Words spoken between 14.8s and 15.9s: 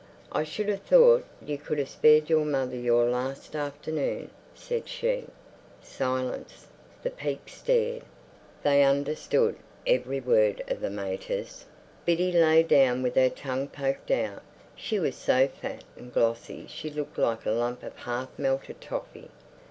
was so fat